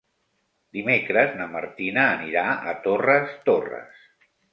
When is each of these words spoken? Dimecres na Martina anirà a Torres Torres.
Dimecres 0.77 1.35
na 1.41 1.45
Martina 1.55 2.05
anirà 2.13 2.45
a 2.71 2.73
Torres 2.87 3.37
Torres. 3.51 4.01